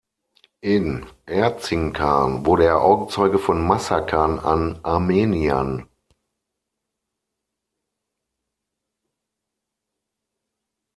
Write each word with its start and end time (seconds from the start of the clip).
İn 0.63 1.05
Erzincan 1.27 2.37
wurde 2.47 2.65
er 2.65 2.81
Augenzeuge 2.81 3.37
von 3.37 3.61
Massakern 3.61 4.39
an 4.39 4.79
Armeniern. 4.81 5.87